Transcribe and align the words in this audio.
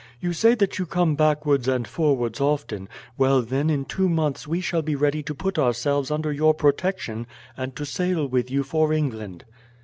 You 0.19 0.33
say 0.33 0.55
that 0.55 0.79
you 0.79 0.87
come 0.87 1.13
backwards 1.13 1.67
and 1.67 1.87
forwards 1.87 2.41
often, 2.41 2.89
well 3.19 3.43
then 3.43 3.69
in 3.69 3.85
two 3.85 4.09
months 4.09 4.47
we 4.47 4.59
shall 4.59 4.81
be 4.81 4.95
ready 4.95 5.21
to 5.21 5.35
put 5.35 5.59
ourselves 5.59 6.09
under 6.09 6.31
your 6.31 6.55
protection 6.55 7.27
and 7.55 7.75
to 7.75 7.85
sail 7.85 8.25
with 8.25 8.49
you 8.49 8.63
for 8.63 8.91
England." 8.93 9.45